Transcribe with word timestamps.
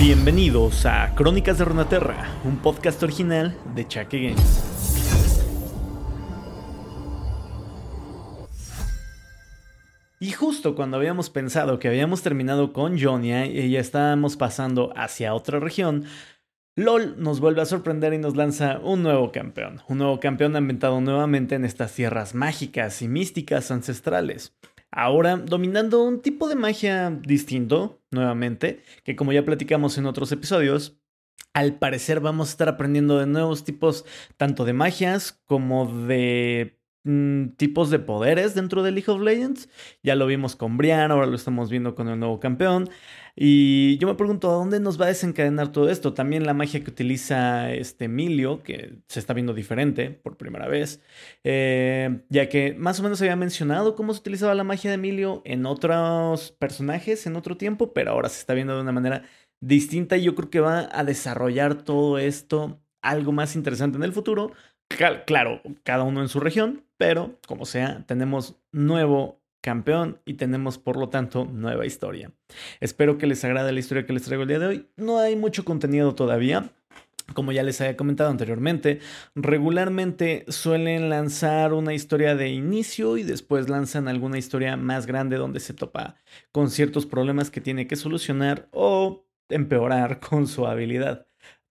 Bienvenidos 0.00 0.86
a 0.86 1.14
Crónicas 1.14 1.58
de 1.58 1.66
Runaterra, 1.66 2.26
un 2.44 2.56
podcast 2.56 3.02
original 3.02 3.54
de 3.74 3.86
Chaque 3.86 4.30
Games. 4.30 4.64
Y 10.18 10.30
justo 10.30 10.74
cuando 10.74 10.96
habíamos 10.96 11.28
pensado 11.28 11.78
que 11.78 11.88
habíamos 11.88 12.22
terminado 12.22 12.72
con 12.72 12.98
Jonia 12.98 13.44
y 13.44 13.72
ya 13.72 13.80
estábamos 13.80 14.38
pasando 14.38 14.90
hacia 14.96 15.34
otra 15.34 15.60
región, 15.60 16.06
LOL 16.76 17.22
nos 17.22 17.40
vuelve 17.40 17.60
a 17.60 17.66
sorprender 17.66 18.14
y 18.14 18.18
nos 18.18 18.36
lanza 18.36 18.78
un 18.78 19.02
nuevo 19.02 19.32
campeón, 19.32 19.82
un 19.86 19.98
nuevo 19.98 20.18
campeón 20.18 20.56
ambientado 20.56 21.02
nuevamente 21.02 21.56
en 21.56 21.66
estas 21.66 21.92
tierras 21.92 22.34
mágicas 22.34 23.02
y 23.02 23.08
místicas 23.08 23.70
ancestrales. 23.70 24.56
Ahora 24.90 25.36
dominando 25.36 26.02
un 26.02 26.20
tipo 26.20 26.48
de 26.48 26.56
magia 26.56 27.10
distinto, 27.10 28.02
nuevamente, 28.10 28.82
que 29.04 29.14
como 29.14 29.32
ya 29.32 29.44
platicamos 29.44 29.96
en 29.98 30.06
otros 30.06 30.32
episodios, 30.32 30.98
al 31.52 31.78
parecer 31.78 32.20
vamos 32.20 32.48
a 32.48 32.52
estar 32.52 32.68
aprendiendo 32.68 33.18
de 33.18 33.26
nuevos 33.26 33.64
tipos 33.64 34.04
tanto 34.36 34.64
de 34.64 34.72
magias 34.72 35.40
como 35.46 35.86
de 36.06 36.79
Mm, 37.02 37.52
tipos 37.56 37.88
de 37.88 37.98
poderes 37.98 38.54
dentro 38.54 38.82
de 38.82 38.92
League 38.92 39.10
of 39.10 39.22
Legends. 39.22 39.68
Ya 40.02 40.14
lo 40.16 40.26
vimos 40.26 40.54
con 40.54 40.76
Brian, 40.76 41.10
ahora 41.10 41.26
lo 41.26 41.34
estamos 41.36 41.70
viendo 41.70 41.94
con 41.94 42.08
el 42.08 42.18
nuevo 42.18 42.40
campeón. 42.40 42.90
Y 43.34 43.96
yo 43.98 44.06
me 44.06 44.14
pregunto, 44.16 44.50
¿a 44.50 44.54
dónde 44.54 44.80
nos 44.80 45.00
va 45.00 45.06
a 45.06 45.08
desencadenar 45.08 45.72
todo 45.72 45.88
esto? 45.88 46.12
También 46.12 46.44
la 46.44 46.52
magia 46.52 46.84
que 46.84 46.90
utiliza 46.90 47.72
este 47.72 48.06
Emilio, 48.06 48.62
que 48.62 48.98
se 49.08 49.18
está 49.20 49.32
viendo 49.32 49.54
diferente 49.54 50.10
por 50.10 50.36
primera 50.36 50.68
vez, 50.68 51.00
eh, 51.44 52.20
ya 52.28 52.48
que 52.48 52.74
más 52.74 53.00
o 53.00 53.02
menos 53.02 53.20
había 53.22 53.36
mencionado 53.36 53.94
cómo 53.94 54.12
se 54.12 54.20
utilizaba 54.20 54.54
la 54.54 54.64
magia 54.64 54.90
de 54.90 54.96
Emilio 54.96 55.42
en 55.46 55.64
otros 55.64 56.52
personajes 56.52 57.26
en 57.26 57.36
otro 57.36 57.56
tiempo, 57.56 57.92
pero 57.94 58.10
ahora 58.12 58.28
se 58.28 58.40
está 58.40 58.52
viendo 58.54 58.74
de 58.74 58.82
una 58.82 58.92
manera 58.92 59.22
distinta 59.60 60.16
y 60.16 60.22
yo 60.24 60.34
creo 60.34 60.50
que 60.50 60.60
va 60.60 60.88
a 60.92 61.04
desarrollar 61.04 61.82
todo 61.82 62.18
esto 62.18 62.80
algo 63.02 63.32
más 63.32 63.56
interesante 63.56 63.96
en 63.96 64.04
el 64.04 64.12
futuro. 64.12 64.52
Claro, 65.26 65.62
cada 65.84 66.02
uno 66.02 66.20
en 66.20 66.28
su 66.28 66.40
región, 66.40 66.84
pero 66.96 67.38
como 67.46 67.64
sea, 67.64 68.04
tenemos 68.06 68.56
nuevo 68.72 69.40
campeón 69.60 70.20
y 70.24 70.34
tenemos 70.34 70.78
por 70.78 70.96
lo 70.96 71.08
tanto 71.08 71.44
nueva 71.44 71.86
historia. 71.86 72.32
Espero 72.80 73.18
que 73.18 73.26
les 73.26 73.44
agrade 73.44 73.72
la 73.72 73.80
historia 73.80 74.06
que 74.06 74.12
les 74.12 74.22
traigo 74.22 74.42
el 74.42 74.48
día 74.48 74.58
de 74.58 74.66
hoy. 74.66 74.86
No 74.96 75.18
hay 75.18 75.36
mucho 75.36 75.64
contenido 75.64 76.14
todavía. 76.14 76.70
Como 77.34 77.52
ya 77.52 77.62
les 77.62 77.80
había 77.80 77.96
comentado 77.96 78.28
anteriormente, 78.28 78.98
regularmente 79.36 80.44
suelen 80.48 81.10
lanzar 81.10 81.72
una 81.74 81.94
historia 81.94 82.34
de 82.34 82.48
inicio 82.48 83.16
y 83.18 83.22
después 83.22 83.68
lanzan 83.68 84.08
alguna 84.08 84.36
historia 84.36 84.76
más 84.76 85.06
grande 85.06 85.36
donde 85.36 85.60
se 85.60 85.72
topa 85.72 86.16
con 86.50 86.70
ciertos 86.70 87.06
problemas 87.06 87.52
que 87.52 87.60
tiene 87.60 87.86
que 87.86 87.94
solucionar 87.94 88.68
o 88.72 89.26
empeorar 89.48 90.18
con 90.28 90.48
su 90.48 90.66
habilidad. 90.66 91.26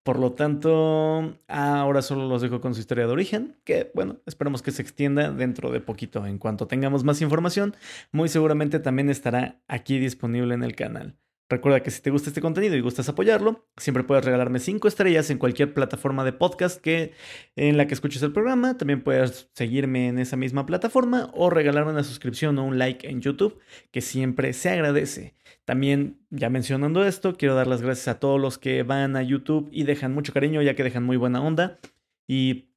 Por 0.10 0.18
lo 0.18 0.32
tanto, 0.32 1.38
ahora 1.48 2.02
solo 2.02 2.28
los 2.28 2.42
dejo 2.42 2.62
con 2.62 2.74
su 2.74 2.80
historia 2.80 3.06
de 3.06 3.14
origen, 3.14 3.58
que 3.64 3.92
bueno, 3.94 4.18
esperamos 4.26 4.64
que 4.64 4.72
se 4.72 4.82
extienda 4.82 5.32
dentro 5.32 5.70
de 5.70 5.82
poquito. 5.82 6.26
En 6.26 6.40
cuanto 6.40 6.66
tengamos 6.66 7.04
más 7.04 7.22
información, 7.22 7.76
muy 8.12 8.28
seguramente 8.28 8.80
también 8.80 9.12
estará 9.12 9.62
aquí 9.68 10.00
disponible 10.00 10.56
en 10.56 10.64
el 10.64 10.76
canal. 10.76 11.16
Recuerda 11.50 11.82
que 11.82 11.90
si 11.90 12.02
te 12.04 12.12
gusta 12.12 12.30
este 12.30 12.42
contenido 12.42 12.76
y 12.76 12.82
gustas 12.82 13.10
apoyarlo, 13.10 13.66
siempre 13.76 14.04
puedes 14.04 14.24
regalarme 14.24 14.60
5 14.60 14.88
estrellas 14.88 15.32
en 15.32 15.40
cualquier 15.40 15.74
plataforma 15.74 16.24
de 16.24 16.32
podcast 16.32 16.80
que, 16.80 17.14
en 17.56 17.76
la 17.76 17.88
que 17.88 17.96
escuches 17.96 18.22
el 18.22 18.32
programa. 18.32 18.78
También 18.78 19.02
puedes 19.04 19.50
seguirme 19.54 20.10
en 20.10 20.20
esa 20.20 20.38
misma 20.38 20.68
plataforma 20.68 21.32
o 21.34 21.50
regalarme 21.50 21.92
una 21.92 22.04
suscripción 22.04 22.60
o 22.60 22.66
un 22.66 22.78
like 22.78 23.10
en 23.10 23.22
YouTube, 23.22 23.60
que 23.90 24.02
siempre 24.02 24.54
se 24.54 24.70
agradece. 24.70 25.34
También, 25.66 26.20
ya 26.30 26.52
mencionando 26.52 27.04
esto, 27.04 27.36
quiero 27.36 27.56
dar 27.56 27.66
las 27.66 27.82
gracias 27.82 28.10
a 28.10 28.20
todos 28.20 28.40
los 28.40 28.60
que 28.60 28.84
van 28.84 29.16
a 29.16 29.24
YouTube 29.24 29.70
y 29.72 29.86
dejan 29.86 30.14
mucho 30.14 30.34
cariño, 30.34 30.62
ya 30.62 30.76
que 30.76 30.84
dejan 30.84 31.04
muy 31.04 31.18
buena 31.18 31.42
onda. 31.42 31.80
Y 32.28 32.70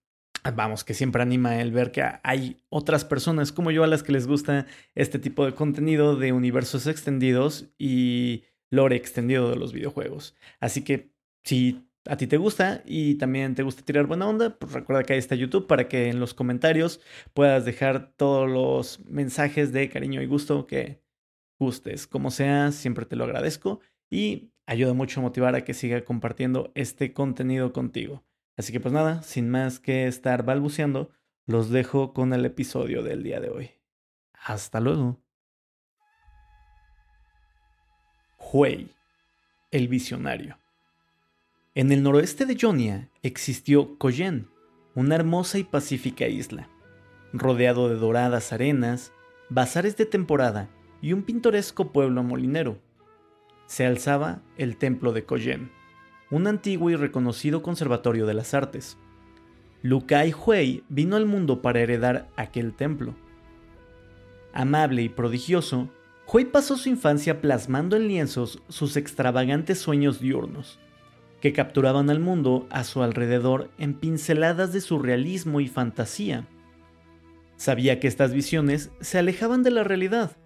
vamos, 0.54 0.82
que 0.82 0.94
siempre 0.94 1.22
anima 1.22 1.60
el 1.60 1.72
ver 1.72 1.92
que 1.92 2.02
hay 2.22 2.56
otras 2.70 3.04
personas 3.04 3.52
como 3.52 3.70
yo 3.70 3.84
a 3.84 3.86
las 3.86 4.02
que 4.02 4.12
les 4.12 4.27
gusta 4.27 4.66
este 4.94 5.18
tipo 5.18 5.44
de 5.44 5.52
contenido 5.52 6.16
de 6.16 6.32
universos 6.32 6.86
extendidos 6.86 7.66
y 7.78 8.44
lore 8.72 8.96
extendido 8.96 9.50
de 9.50 9.56
los 9.56 9.72
videojuegos. 9.72 10.34
Así 10.58 10.83
que 10.83 11.12
si 11.44 11.86
a 12.06 12.16
ti 12.16 12.27
te 12.27 12.38
gusta 12.38 12.83
y 12.86 13.16
también 13.16 13.55
te 13.55 13.62
gusta 13.62 13.84
tirar 13.84 14.06
buena 14.06 14.27
onda, 14.27 14.58
pues 14.58 14.72
recuerda 14.72 15.05
que 15.05 15.12
ahí 15.12 15.18
está 15.18 15.34
YouTube 15.34 15.66
para 15.66 15.88
que 15.88 16.08
en 16.08 16.18
los 16.18 16.34
comentarios 16.34 17.00
puedas 17.34 17.64
dejar 17.64 18.12
todos 18.16 18.50
los 18.50 19.05
mensajes 19.06 19.72
de 19.72 19.88
cariño 19.90 20.22
y 20.22 20.27
gusto 20.27 20.66
que 20.66 21.02
gustes. 21.61 22.06
Como 22.06 22.30
sea, 22.30 22.72
siempre 22.72 23.05
te 23.05 23.14
lo 23.14 23.24
agradezco 23.24 23.80
y 24.11 24.50
ayuda 24.66 24.94
mucho 24.94 25.20
a 25.20 25.22
motivar 25.22 25.55
a 25.55 25.64
que 25.64 25.74
siga 25.74 26.05
compartiendo 26.05 26.72
este 26.74 27.12
contenido 27.12 27.72
contigo. 27.72 28.24
Así 28.56 28.72
que 28.72 28.80
pues 28.80 28.94
nada, 28.94 29.22
sin 29.22 29.50
más 29.50 29.80
que 29.80 30.06
estar 30.06 30.44
balbuceando, 30.44 31.11
los 31.46 31.68
dejo 31.70 32.14
con 32.14 32.32
el 32.32 32.46
episodio 32.46 33.02
del 33.02 33.22
día 33.22 33.40
de 33.40 33.50
hoy. 33.50 33.70
Hasta 34.32 34.80
luego. 34.80 35.20
Huey, 38.55 38.90
el 39.70 39.89
visionario. 39.89 40.58
En 41.74 41.90
el 41.90 42.02
noroeste 42.02 42.45
de 42.45 42.58
Jonia 42.61 43.08
existió 43.23 43.96
Koyen, 43.96 44.46
una 44.95 45.14
hermosa 45.14 45.57
y 45.57 45.64
pacífica 45.64 46.27
isla, 46.27 46.68
rodeado 47.33 47.89
de 47.89 47.95
doradas 47.95 48.52
arenas, 48.52 49.11
bazares 49.48 49.96
de 49.96 50.05
temporada 50.05 50.68
y 51.01 51.14
un 51.14 51.23
pintoresco 51.23 51.92
pueblo 51.92 52.23
molinero. 52.23 52.77
Se 53.64 53.86
alzaba 53.86 54.42
el 54.58 54.77
templo 54.77 55.14
de 55.14 55.24
Koyen, 55.24 55.73
un 56.30 56.46
antiguo 56.46 56.91
y 56.91 56.96
reconocido 56.96 57.62
conservatorio 57.62 58.27
de 58.27 58.35
las 58.35 58.52
artes. 58.52 58.98
Lukai 59.80 60.35
Huey 60.35 60.85
vino 60.91 61.17
al 61.17 61.24
mundo 61.24 61.62
para 61.62 61.80
heredar 61.80 62.29
aquel 62.36 62.74
templo. 62.74 63.14
Amable 64.52 65.01
y 65.01 65.08
prodigioso, 65.08 65.89
Huey 66.27 66.46
pasó 66.46 66.77
su 66.77 66.88
infancia 66.88 67.40
plasmando 67.40 67.96
en 67.96 68.08
lienzos 68.08 68.62
sus 68.68 68.96
extravagantes 68.96 69.78
sueños 69.78 70.20
diurnos, 70.20 70.78
que 71.40 71.52
capturaban 71.52 72.08
al 72.08 72.20
mundo 72.20 72.66
a 72.70 72.84
su 72.84 73.02
alrededor 73.02 73.70
en 73.78 73.94
pinceladas 73.94 74.72
de 74.72 74.80
surrealismo 74.80 75.61
y 75.61 75.68
fantasía. 75.68 76.46
Sabía 77.56 78.00
que 78.00 78.08
estas 78.08 78.32
visiones 78.32 78.90
se 79.00 79.18
alejaban 79.18 79.62
de 79.62 79.72
la 79.72 79.84
realidad, 79.84 80.36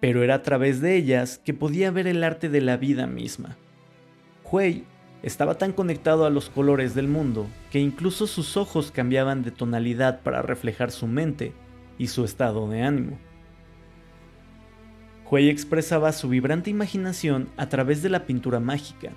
pero 0.00 0.22
era 0.22 0.36
a 0.36 0.42
través 0.42 0.80
de 0.80 0.96
ellas 0.96 1.38
que 1.44 1.54
podía 1.54 1.90
ver 1.90 2.06
el 2.06 2.24
arte 2.24 2.48
de 2.48 2.60
la 2.60 2.76
vida 2.76 3.06
misma. 3.06 3.56
Huey 4.50 4.84
estaba 5.22 5.58
tan 5.58 5.72
conectado 5.72 6.26
a 6.26 6.30
los 6.30 6.50
colores 6.50 6.94
del 6.94 7.08
mundo 7.08 7.46
que 7.70 7.78
incluso 7.78 8.26
sus 8.26 8.56
ojos 8.56 8.90
cambiaban 8.90 9.42
de 9.42 9.50
tonalidad 9.50 10.20
para 10.22 10.42
reflejar 10.42 10.90
su 10.90 11.06
mente 11.06 11.52
y 11.98 12.08
su 12.08 12.24
estado 12.24 12.68
de 12.68 12.82
ánimo. 12.82 13.18
Huey 15.32 15.48
expresaba 15.48 16.12
su 16.12 16.28
vibrante 16.28 16.68
imaginación 16.68 17.48
a 17.56 17.70
través 17.70 18.02
de 18.02 18.10
la 18.10 18.26
pintura 18.26 18.60
mágica, 18.60 19.12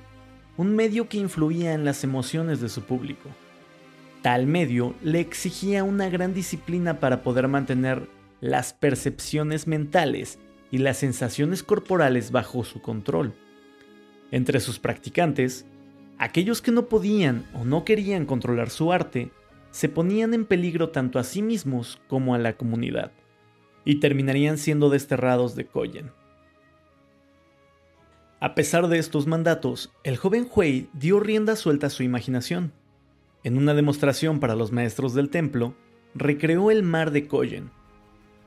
un 0.55 0.73
medio 0.73 1.09
que 1.09 1.17
influía 1.17 1.73
en 1.73 1.83
las 1.83 2.05
emociones 2.05 2.61
de 2.61 2.69
su 2.69 2.83
público. 2.83 3.27
Tal 4.21 4.47
medio 4.47 4.95
le 5.03 5.19
exigía 5.19 5.83
una 5.83 6.07
gran 6.07 6.33
disciplina 6.33 7.01
para 7.01 7.21
poder 7.21 7.49
mantener 7.49 8.07
las 8.39 8.71
percepciones 8.71 9.67
mentales 9.67 10.39
y 10.71 10.77
las 10.77 10.95
sensaciones 10.95 11.63
corporales 11.63 12.31
bajo 12.31 12.63
su 12.63 12.81
control. 12.81 13.33
Entre 14.31 14.61
sus 14.61 14.79
practicantes, 14.79 15.65
aquellos 16.17 16.61
que 16.61 16.71
no 16.71 16.85
podían 16.85 17.43
o 17.53 17.65
no 17.65 17.83
querían 17.83 18.25
controlar 18.25 18.69
su 18.69 18.93
arte, 18.93 19.31
se 19.71 19.89
ponían 19.89 20.33
en 20.33 20.45
peligro 20.45 20.91
tanto 20.91 21.19
a 21.19 21.25
sí 21.25 21.41
mismos 21.41 21.99
como 22.07 22.35
a 22.35 22.37
la 22.37 22.53
comunidad 22.53 23.11
y 23.85 23.99
terminarían 23.99 24.57
siendo 24.57 24.89
desterrados 24.89 25.55
de 25.55 25.67
Koyen. 25.67 26.11
A 28.41 28.53
pesar 28.53 28.89
de 28.89 28.97
estos 28.97 29.27
mandatos, 29.27 29.93
el 30.03 30.17
joven 30.17 30.47
Huey 30.53 30.89
dio 30.93 31.19
rienda 31.19 31.55
suelta 31.55 31.87
a 31.87 31.89
su 31.89 32.03
imaginación. 32.03 32.73
En 33.43 33.57
una 33.57 33.73
demostración 33.73 34.39
para 34.39 34.55
los 34.55 34.71
maestros 34.71 35.13
del 35.13 35.29
templo, 35.29 35.75
recreó 36.13 36.71
el 36.71 36.83
mar 36.83 37.11
de 37.11 37.27
Koyen. 37.27 37.71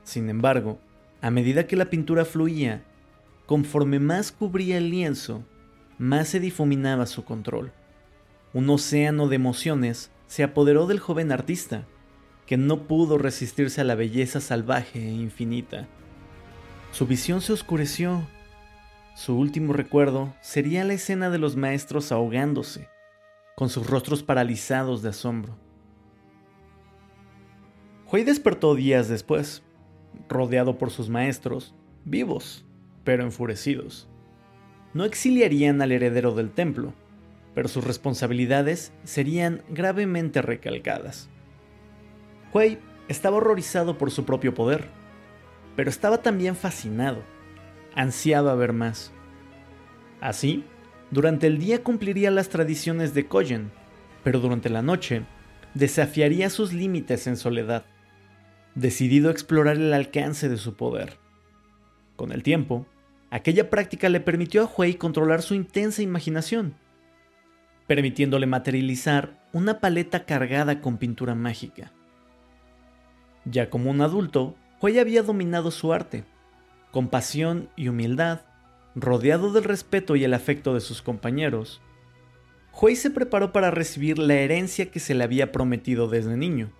Sin 0.03 0.29
embargo, 0.29 0.79
a 1.21 1.31
medida 1.31 1.67
que 1.67 1.75
la 1.75 1.89
pintura 1.89 2.25
fluía, 2.25 2.83
conforme 3.45 3.99
más 3.99 4.31
cubría 4.31 4.77
el 4.77 4.89
lienzo, 4.89 5.43
más 5.97 6.29
se 6.29 6.39
difuminaba 6.39 7.05
su 7.05 7.25
control. 7.25 7.71
Un 8.53 8.69
océano 8.69 9.27
de 9.27 9.35
emociones 9.35 10.11
se 10.27 10.43
apoderó 10.43 10.87
del 10.87 10.99
joven 10.99 11.31
artista, 11.31 11.85
que 12.49 12.57
no 12.57 12.87
pudo 12.87 13.19
resistirse 13.19 13.79
a 13.79 13.83
la 13.83 13.93
belleza 13.93 14.41
salvaje 14.41 14.97
e 14.97 15.11
infinita. 15.11 15.87
Su 16.91 17.05
visión 17.05 17.41
se 17.41 17.53
oscureció. 17.53 18.27
Su 19.13 19.37
último 19.37 19.71
recuerdo 19.71 20.33
sería 20.41 20.83
la 20.83 20.93
escena 20.93 21.29
de 21.29 21.37
los 21.37 21.55
maestros 21.55 22.11
ahogándose, 22.11 22.89
con 23.55 23.69
sus 23.69 23.85
rostros 23.85 24.23
paralizados 24.23 25.03
de 25.03 25.09
asombro. 25.09 25.59
Huey 28.11 28.23
despertó 28.23 28.73
días 28.73 29.09
después, 29.09 29.61
rodeado 30.27 30.79
por 30.79 30.89
sus 30.89 31.07
maestros, 31.07 31.75
vivos, 32.03 32.65
pero 33.03 33.21
enfurecidos. 33.21 34.09
no 34.95 35.05
exiliarían 35.05 35.83
al 35.83 35.91
heredero 35.91 36.33
del 36.33 36.49
templo, 36.49 36.95
pero 37.53 37.67
sus 37.67 37.83
responsabilidades 37.83 38.91
serían 39.03 39.61
gravemente 39.69 40.41
recalcadas. 40.41 41.29
Hui 42.53 42.79
estaba 43.07 43.37
horrorizado 43.37 43.97
por 43.97 44.11
su 44.11 44.25
propio 44.25 44.53
poder, 44.53 44.87
pero 45.75 45.89
estaba 45.89 46.21
también 46.21 46.55
fascinado. 46.55 47.23
Ansiaba 47.95 48.55
ver 48.55 48.73
más. 48.73 49.11
Así, 50.21 50.63
durante 51.11 51.47
el 51.47 51.57
día 51.57 51.83
cumpliría 51.83 52.31
las 52.31 52.49
tradiciones 52.49 53.13
de 53.13 53.27
Koyen, 53.27 53.71
pero 54.23 54.39
durante 54.39 54.69
la 54.69 54.81
noche 54.81 55.23
desafiaría 55.73 56.49
sus 56.49 56.73
límites 56.73 57.27
en 57.27 57.37
soledad, 57.37 57.85
decidido 58.75 59.29
a 59.29 59.31
explorar 59.31 59.77
el 59.77 59.93
alcance 59.93 60.49
de 60.49 60.57
su 60.57 60.75
poder. 60.75 61.17
Con 62.15 62.31
el 62.31 62.43
tiempo, 62.43 62.85
aquella 63.31 63.69
práctica 63.69 64.09
le 64.09 64.19
permitió 64.19 64.63
a 64.63 64.69
Hui 64.75 64.95
controlar 64.95 65.41
su 65.41 65.55
intensa 65.55 66.01
imaginación, 66.01 66.75
permitiéndole 67.87 68.45
materializar 68.45 69.47
una 69.53 69.79
paleta 69.79 70.25
cargada 70.25 70.81
con 70.81 70.97
pintura 70.97 71.33
mágica. 71.33 71.91
Ya 73.49 73.69
como 73.69 73.89
un 73.89 74.01
adulto, 74.01 74.55
Hui 74.79 74.99
había 74.99 75.23
dominado 75.23 75.71
su 75.71 75.91
arte, 75.91 76.23
con 76.91 77.07
pasión 77.07 77.69
y 77.75 77.87
humildad, 77.87 78.41
rodeado 78.95 79.51
del 79.51 79.63
respeto 79.63 80.15
y 80.15 80.23
el 80.23 80.33
afecto 80.33 80.73
de 80.73 80.81
sus 80.81 81.01
compañeros. 81.01 81.81
Hui 82.79 82.95
se 82.95 83.09
preparó 83.09 83.51
para 83.51 83.71
recibir 83.71 84.19
la 84.19 84.35
herencia 84.35 84.91
que 84.91 84.99
se 84.99 85.15
le 85.15 85.23
había 85.23 85.51
prometido 85.51 86.07
desde 86.07 86.37
niño. 86.37 86.71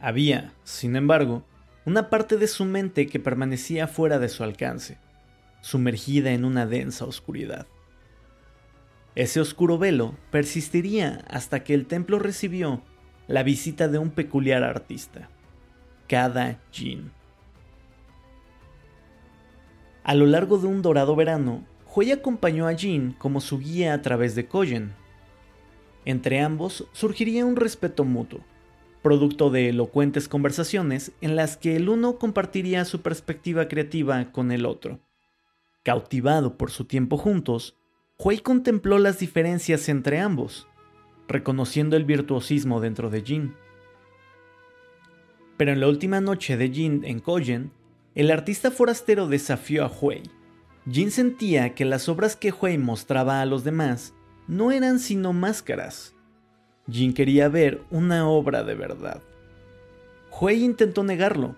Había, 0.00 0.52
sin 0.64 0.96
embargo, 0.96 1.44
una 1.86 2.10
parte 2.10 2.36
de 2.36 2.46
su 2.46 2.64
mente 2.64 3.06
que 3.06 3.18
permanecía 3.18 3.88
fuera 3.88 4.18
de 4.18 4.28
su 4.28 4.44
alcance, 4.44 4.98
sumergida 5.62 6.32
en 6.32 6.44
una 6.44 6.66
densa 6.66 7.06
oscuridad. 7.06 7.66
Ese 9.14 9.40
oscuro 9.40 9.78
velo 9.78 10.14
persistiría 10.30 11.24
hasta 11.28 11.64
que 11.64 11.74
el 11.74 11.86
templo 11.86 12.18
recibió 12.18 12.82
la 13.28 13.42
visita 13.42 13.88
de 13.88 13.98
un 13.98 14.10
peculiar 14.10 14.62
artista, 14.62 15.28
Kada 16.12 16.60
Jin. 16.70 17.10
A 20.04 20.14
lo 20.14 20.26
largo 20.26 20.58
de 20.58 20.66
un 20.66 20.82
dorado 20.82 21.16
verano, 21.16 21.64
Hui 21.86 22.12
acompañó 22.12 22.68
a 22.68 22.74
Jin 22.74 23.12
como 23.12 23.40
su 23.40 23.58
guía 23.58 23.94
a 23.94 24.02
través 24.02 24.34
de 24.34 24.44
Koyen. 24.44 24.92
Entre 26.04 26.42
ambos 26.42 26.86
surgiría 26.92 27.46
un 27.46 27.56
respeto 27.56 28.04
mutuo, 28.04 28.40
producto 29.00 29.48
de 29.48 29.70
elocuentes 29.70 30.28
conversaciones 30.28 31.12
en 31.22 31.34
las 31.34 31.56
que 31.56 31.76
el 31.76 31.88
uno 31.88 32.18
compartiría 32.18 32.84
su 32.84 33.00
perspectiva 33.00 33.66
creativa 33.68 34.32
con 34.32 34.52
el 34.52 34.66
otro. 34.66 35.00
Cautivado 35.82 36.58
por 36.58 36.70
su 36.70 36.84
tiempo 36.84 37.16
juntos, 37.16 37.78
Hui 38.18 38.40
contempló 38.40 38.98
las 38.98 39.18
diferencias 39.18 39.88
entre 39.88 40.20
ambos, 40.20 40.68
reconociendo 41.26 41.96
el 41.96 42.04
virtuosismo 42.04 42.82
dentro 42.82 43.08
de 43.08 43.22
Jin. 43.22 43.54
Pero 45.56 45.72
en 45.72 45.80
la 45.80 45.88
última 45.88 46.20
noche 46.20 46.56
de 46.56 46.70
Jin 46.70 47.04
en 47.04 47.20
Koyen, 47.20 47.72
el 48.14 48.30
artista 48.30 48.70
forastero 48.70 49.26
desafió 49.26 49.84
a 49.84 49.90
Hui. 49.90 50.22
Jin 50.90 51.10
sentía 51.10 51.74
que 51.74 51.84
las 51.84 52.08
obras 52.08 52.36
que 52.36 52.52
Hui 52.52 52.76
mostraba 52.78 53.40
a 53.40 53.46
los 53.46 53.64
demás 53.64 54.14
no 54.48 54.72
eran 54.72 54.98
sino 54.98 55.32
máscaras. 55.32 56.14
Jin 56.90 57.14
quería 57.14 57.48
ver 57.48 57.82
una 57.90 58.28
obra 58.28 58.64
de 58.64 58.74
verdad. 58.74 59.22
Hui 60.30 60.64
intentó 60.64 61.04
negarlo, 61.04 61.56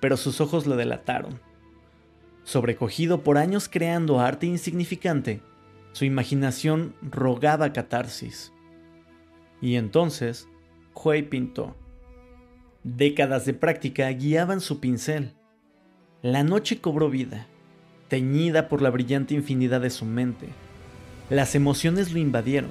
pero 0.00 0.16
sus 0.16 0.40
ojos 0.40 0.66
lo 0.66 0.76
delataron. 0.76 1.40
Sobrecogido 2.44 3.22
por 3.22 3.38
años 3.38 3.68
creando 3.68 4.20
arte 4.20 4.46
insignificante, 4.46 5.42
su 5.92 6.04
imaginación 6.04 6.94
rogaba 7.02 7.72
catarsis. 7.72 8.52
Y 9.60 9.76
entonces, 9.76 10.48
Hui 10.94 11.22
pintó. 11.22 11.76
Décadas 12.82 13.44
de 13.44 13.54
práctica 13.54 14.08
guiaban 14.10 14.60
su 14.60 14.80
pincel. 14.80 15.34
La 16.22 16.42
noche 16.44 16.80
cobró 16.80 17.10
vida, 17.10 17.46
teñida 18.08 18.68
por 18.68 18.82
la 18.82 18.90
brillante 18.90 19.34
infinidad 19.34 19.80
de 19.80 19.90
su 19.90 20.04
mente. 20.04 20.48
Las 21.28 21.54
emociones 21.54 22.12
lo 22.12 22.18
invadieron, 22.18 22.70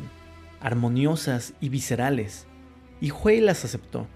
armoniosas 0.59 1.53
y 1.61 1.69
viscerales, 1.69 2.47
y 3.01 3.11
Hui 3.11 3.39
las 3.39 3.65
aceptó. 3.65 4.07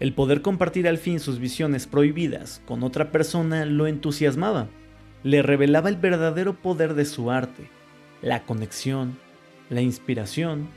El 0.00 0.14
poder 0.14 0.42
compartir 0.42 0.86
al 0.86 0.98
fin 0.98 1.20
sus 1.20 1.38
visiones 1.38 1.86
prohibidas 1.86 2.62
con 2.66 2.82
otra 2.82 3.10
persona 3.10 3.64
lo 3.64 3.86
entusiasmaba, 3.86 4.68
le 5.22 5.42
revelaba 5.42 5.88
el 5.88 5.96
verdadero 5.96 6.54
poder 6.54 6.94
de 6.94 7.04
su 7.04 7.30
arte 7.30 7.68
la 8.22 8.44
conexión, 8.44 9.18
la 9.70 9.80
inspiración, 9.80 10.68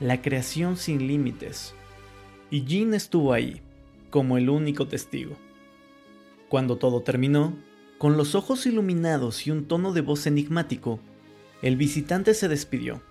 la 0.00 0.20
creación 0.20 0.76
sin 0.76 1.06
límites. 1.06 1.74
Y 2.50 2.64
Jean 2.64 2.94
estuvo 2.94 3.32
ahí, 3.32 3.60
como 4.10 4.38
el 4.38 4.48
único 4.48 4.86
testigo. 4.86 5.36
Cuando 6.48 6.76
todo 6.76 7.02
terminó, 7.02 7.56
con 7.98 8.16
los 8.16 8.34
ojos 8.34 8.66
iluminados 8.66 9.46
y 9.46 9.50
un 9.50 9.66
tono 9.66 9.92
de 9.92 10.02
voz 10.02 10.26
enigmático, 10.26 11.00
el 11.62 11.76
visitante 11.76 12.34
se 12.34 12.48
despidió, 12.48 13.02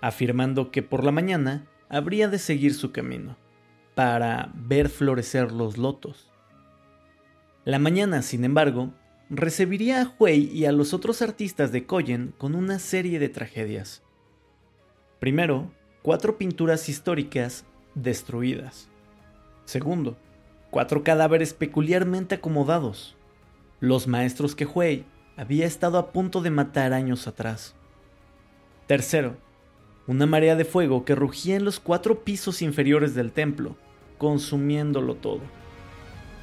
afirmando 0.00 0.70
que 0.70 0.82
por 0.82 1.02
la 1.02 1.12
mañana 1.12 1.66
habría 1.88 2.28
de 2.28 2.38
seguir 2.38 2.74
su 2.74 2.92
camino, 2.92 3.36
para 3.94 4.52
ver 4.54 4.88
florecer 4.88 5.50
los 5.52 5.78
lotos. 5.78 6.30
La 7.64 7.78
mañana, 7.78 8.22
sin 8.22 8.44
embargo, 8.44 8.92
recibiría 9.30 10.02
a 10.02 10.14
Hui 10.18 10.50
y 10.52 10.66
a 10.66 10.72
los 10.72 10.94
otros 10.94 11.20
artistas 11.20 11.72
de 11.72 11.84
Koyen 11.84 12.32
con 12.38 12.54
una 12.54 12.78
serie 12.78 13.18
de 13.18 13.28
tragedias. 13.28 14.02
Primero, 15.18 15.70
cuatro 16.02 16.38
pinturas 16.38 16.88
históricas 16.88 17.64
destruidas. 18.02 18.88
Segundo, 19.64 20.16
cuatro 20.70 21.02
cadáveres 21.02 21.52
peculiarmente 21.52 22.36
acomodados. 22.36 23.16
Los 23.80 24.06
maestros 24.06 24.54
que 24.54 24.66
Hui 24.66 25.04
había 25.36 25.66
estado 25.66 25.98
a 25.98 26.10
punto 26.10 26.40
de 26.40 26.50
matar 26.50 26.92
años 26.92 27.26
atrás. 27.28 27.74
Tercero, 28.86 29.36
una 30.06 30.26
marea 30.26 30.56
de 30.56 30.64
fuego 30.64 31.04
que 31.04 31.14
rugía 31.14 31.56
en 31.56 31.64
los 31.64 31.80
cuatro 31.80 32.24
pisos 32.24 32.62
inferiores 32.62 33.14
del 33.14 33.30
templo, 33.30 33.76
consumiéndolo 34.16 35.14
todo. 35.14 35.42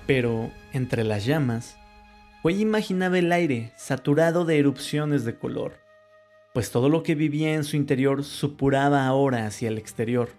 Pero, 0.05 0.51
entre 0.71 1.03
las 1.03 1.25
llamas, 1.25 1.77
Hui 2.43 2.61
imaginaba 2.61 3.17
el 3.17 3.31
aire 3.31 3.73
saturado 3.75 4.45
de 4.45 4.59
erupciones 4.59 5.25
de 5.25 5.35
color, 5.35 5.73
pues 6.53 6.69
todo 6.69 6.89
lo 6.89 7.01
que 7.01 7.15
vivía 7.15 7.55
en 7.55 7.63
su 7.63 7.75
interior 7.75 8.23
supuraba 8.23 9.07
ahora 9.07 9.47
hacia 9.47 9.67
el 9.67 9.79
exterior. 9.79 10.29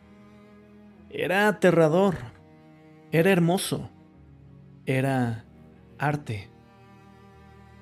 Era 1.11 1.47
aterrador, 1.47 2.17
era 3.13 3.31
hermoso, 3.31 3.91
era 4.87 5.45
arte. 5.99 6.49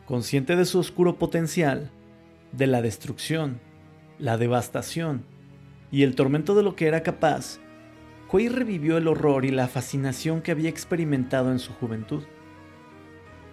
Consciente 0.04 0.56
de 0.56 0.66
su 0.66 0.78
oscuro 0.78 1.18
potencial, 1.18 1.90
de 2.52 2.66
la 2.66 2.82
destrucción, 2.82 3.60
la 4.18 4.36
devastación 4.36 5.24
y 5.90 6.02
el 6.02 6.14
tormento 6.14 6.54
de 6.54 6.62
lo 6.62 6.76
que 6.76 6.86
era 6.86 7.02
capaz, 7.02 7.58
Hui 8.30 8.48
revivió 8.48 8.98
el 8.98 9.08
horror 9.08 9.44
y 9.44 9.50
la 9.50 9.68
fascinación 9.68 10.42
que 10.42 10.50
había 10.50 10.68
experimentado 10.68 11.50
en 11.50 11.58
su 11.58 11.72
juventud. 11.72 12.24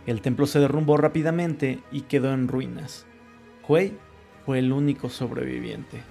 El 0.06 0.22
templo 0.22 0.48
se 0.48 0.60
derrumbó 0.60 0.98
rápidamente 0.98 1.80
y 1.92 2.02
quedó 2.02 2.34
en 2.34 2.48
ruinas. 2.48 3.06
Hui 3.68 3.94
fue 4.46 4.60
el 4.60 4.74
único 4.74 5.08
sobreviviente. 5.10 6.02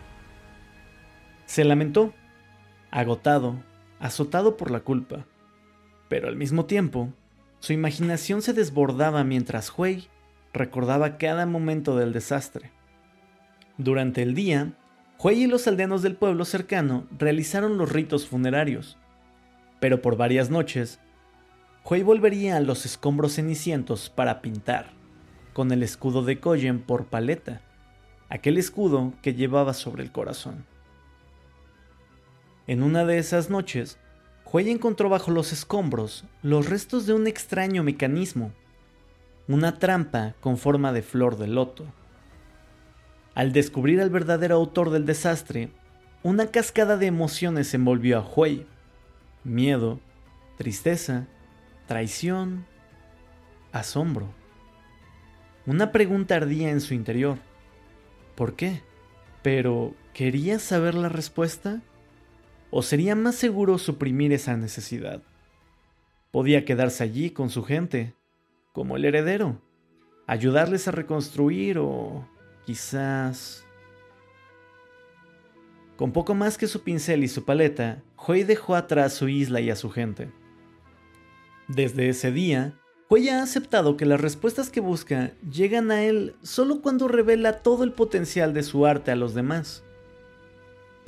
Se 1.46 1.64
lamentó, 1.64 2.14
agotado, 2.90 3.56
azotado 3.98 4.56
por 4.56 4.70
la 4.70 4.80
culpa, 4.80 5.26
pero 6.08 6.28
al 6.28 6.36
mismo 6.36 6.66
tiempo, 6.66 7.12
su 7.60 7.72
imaginación 7.72 8.42
se 8.42 8.52
desbordaba 8.52 9.22
mientras 9.22 9.72
Hui 9.76 10.08
recordaba 10.52 11.18
cada 11.18 11.46
momento 11.46 11.96
del 11.96 12.12
desastre. 12.12 12.72
Durante 13.78 14.22
el 14.22 14.34
día, 14.34 14.72
Hui 15.22 15.44
y 15.44 15.46
los 15.46 15.68
aldeanos 15.68 16.02
del 16.02 16.16
pueblo 16.16 16.44
cercano 16.44 17.06
realizaron 17.16 17.78
los 17.78 17.92
ritos 17.92 18.26
funerarios, 18.26 18.96
pero 19.78 20.02
por 20.02 20.16
varias 20.16 20.50
noches 20.50 20.98
Hui 21.84 22.02
volvería 22.02 22.56
a 22.56 22.60
los 22.60 22.86
escombros 22.86 23.34
cenicientos 23.34 24.10
para 24.10 24.42
pintar, 24.42 24.90
con 25.52 25.70
el 25.72 25.82
escudo 25.82 26.22
de 26.22 26.40
Koyen 26.40 26.80
por 26.80 27.06
paleta, 27.06 27.60
aquel 28.28 28.58
escudo 28.58 29.12
que 29.22 29.34
llevaba 29.34 29.74
sobre 29.74 30.02
el 30.02 30.12
corazón. 30.12 30.64
En 32.70 32.84
una 32.84 33.04
de 33.04 33.18
esas 33.18 33.50
noches, 33.50 33.98
Hui 34.44 34.70
encontró 34.70 35.08
bajo 35.08 35.32
los 35.32 35.52
escombros 35.52 36.24
los 36.40 36.68
restos 36.68 37.04
de 37.04 37.12
un 37.12 37.26
extraño 37.26 37.82
mecanismo, 37.82 38.52
una 39.48 39.80
trampa 39.80 40.36
con 40.38 40.56
forma 40.56 40.92
de 40.92 41.02
flor 41.02 41.36
de 41.36 41.48
loto. 41.48 41.84
Al 43.34 43.52
descubrir 43.52 44.00
al 44.00 44.10
verdadero 44.10 44.54
autor 44.54 44.90
del 44.90 45.04
desastre, 45.04 45.70
una 46.22 46.52
cascada 46.52 46.96
de 46.96 47.06
emociones 47.06 47.74
envolvió 47.74 48.18
a 48.18 48.24
Hui. 48.24 48.68
Miedo, 49.42 49.98
tristeza, 50.56 51.26
traición, 51.88 52.66
asombro. 53.72 54.28
Una 55.66 55.90
pregunta 55.90 56.36
ardía 56.36 56.70
en 56.70 56.80
su 56.80 56.94
interior. 56.94 57.38
¿Por 58.36 58.54
qué? 58.54 58.80
Pero, 59.42 59.92
¿quería 60.14 60.60
saber 60.60 60.94
la 60.94 61.08
respuesta? 61.08 61.82
¿O 62.70 62.82
sería 62.82 63.14
más 63.14 63.34
seguro 63.34 63.78
suprimir 63.78 64.32
esa 64.32 64.56
necesidad? 64.56 65.22
Podía 66.30 66.64
quedarse 66.64 67.02
allí 67.02 67.30
con 67.30 67.50
su 67.50 67.64
gente, 67.64 68.14
como 68.72 68.96
el 68.96 69.04
heredero, 69.04 69.60
ayudarles 70.26 70.86
a 70.88 70.92
reconstruir 70.92 71.78
o 71.78 72.28
quizás... 72.64 73.64
Con 75.96 76.12
poco 76.12 76.34
más 76.34 76.56
que 76.56 76.66
su 76.66 76.82
pincel 76.82 77.24
y 77.24 77.28
su 77.28 77.44
paleta, 77.44 78.02
Hoy 78.16 78.44
dejó 78.44 78.76
atrás 78.76 79.14
su 79.14 79.28
isla 79.28 79.60
y 79.60 79.70
a 79.70 79.76
su 79.76 79.90
gente. 79.90 80.30
Desde 81.66 82.08
ese 82.08 82.30
día, 82.30 82.78
Hoy 83.08 83.28
ha 83.28 83.42
aceptado 83.42 83.96
que 83.96 84.06
las 84.06 84.20
respuestas 84.20 84.70
que 84.70 84.78
busca 84.78 85.32
llegan 85.50 85.90
a 85.90 86.04
él 86.04 86.36
solo 86.42 86.80
cuando 86.80 87.08
revela 87.08 87.60
todo 87.60 87.82
el 87.82 87.92
potencial 87.92 88.54
de 88.54 88.62
su 88.62 88.86
arte 88.86 89.10
a 89.10 89.16
los 89.16 89.34
demás. 89.34 89.82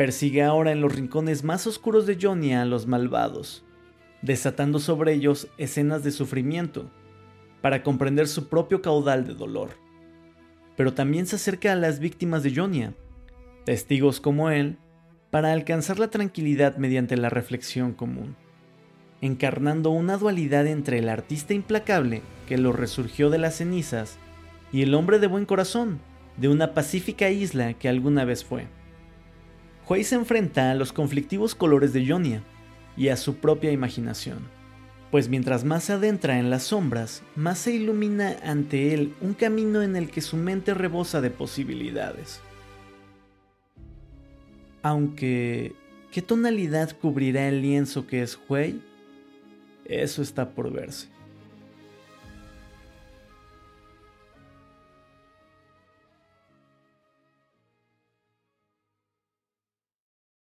Persigue 0.03 0.43
ahora 0.43 0.73
en 0.73 0.81
los 0.81 0.93
rincones 0.93 1.45
más 1.45 1.65
oscuros 1.69 2.07
de 2.07 2.19
Johnny 2.21 2.55
a 2.55 2.65
los 2.65 2.89
malvados, 2.89 3.63
desatando 4.21 4.81
sobre 4.81 5.13
ellos 5.13 5.47
escenas 5.59 6.03
de 6.03 6.11
sufrimiento, 6.11 6.91
para 7.61 7.85
comprender 7.85 8.27
su 8.27 8.49
propio 8.49 8.83
caudal 8.83 9.25
de 9.25 9.35
dolor. 9.35 9.69
Pero 10.77 10.93
también 10.93 11.27
se 11.29 11.37
acerca 11.37 11.71
a 11.71 11.77
las 11.77 12.01
víctimas 12.01 12.43
de 12.43 12.53
Jonia, 12.53 12.95
testigos 13.65 14.21
como 14.21 14.51
él, 14.51 14.77
para 15.31 15.53
alcanzar 15.53 16.01
la 16.01 16.11
tranquilidad 16.11 16.79
mediante 16.79 17.17
la 17.17 17.31
reflexión 17.31 17.93
común, 17.93 18.35
encarnando 19.21 19.91
una 19.91 20.17
dualidad 20.17 20.67
entre 20.67 20.99
el 20.99 21.09
artista 21.09 21.55
implacable 21.55 22.23
que 22.49 22.59
lo 22.59 22.73
resurgió 22.73 23.31
de 23.31 23.39
las 23.39 23.59
cenizas 23.59 24.19
y 24.73 24.83
el 24.83 24.95
hombre 24.95 25.21
de 25.21 25.29
buen 25.29 25.47
corazón 25.47 26.01
de 26.39 26.49
una 26.49 26.75
pacífica 26.75 27.31
isla 27.31 27.75
que 27.75 27.89
alguna 27.89 28.25
vez 28.25 28.45
fue. 28.45 28.67
Huey 29.89 30.05
se 30.05 30.15
enfrenta 30.15 30.71
a 30.71 30.75
los 30.75 30.93
conflictivos 30.93 31.55
colores 31.55 31.93
de 31.93 32.07
Jonia 32.07 32.43
y 32.97 33.09
a 33.09 33.17
su 33.17 33.37
propia 33.37 33.73
imaginación 33.73 34.49
pues 35.13 35.29
mientras 35.29 35.63
más 35.63 35.85
se 35.85 35.93
adentra 35.93 36.39
en 36.39 36.49
las 36.49 36.63
sombras, 36.63 37.23
más 37.37 37.59
se 37.59 37.75
ilumina 37.75 38.35
ante 38.45 38.95
él 38.95 39.15
un 39.21 39.35
camino 39.35 39.83
en 39.83 39.95
el 39.95 40.11
que 40.11 40.23
su 40.23 40.39
mente 40.39 40.73
rebosa 40.73 41.21
de 41.21 41.29
posibilidades. 41.29 42.41
Aunque, 44.83 45.75
¿qué 46.11 46.23
tonalidad 46.23 46.97
cubrirá 46.99 47.47
el 47.47 47.61
lienzo 47.61 48.07
que 48.07 48.23
es 48.23 48.41
Huey? 48.49 48.81
Eso 49.85 50.23
está 50.23 50.55
por 50.55 50.73
verse. 50.73 51.09